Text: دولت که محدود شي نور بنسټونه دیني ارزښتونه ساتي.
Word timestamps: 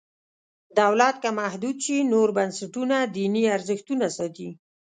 دولت 0.79 1.15
که 1.23 1.29
محدود 1.39 1.77
شي 1.85 1.97
نور 2.13 2.29
بنسټونه 2.37 2.97
دیني 3.15 3.43
ارزښتونه 3.55 4.05
ساتي. 4.17 4.49